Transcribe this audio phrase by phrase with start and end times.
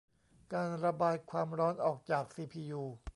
[0.53, 2.81] การระบายความร้อนออกจากซีพียู